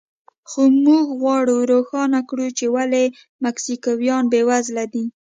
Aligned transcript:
خو 0.49 0.61
موږ 0.85 1.05
غواړو 1.21 1.57
روښانه 1.71 2.19
کړو 2.29 2.47
چې 2.57 2.65
ولې 2.75 3.03
مکسیکویان 3.43 4.23
بېوزله 4.31 4.85
دي. 4.93 5.05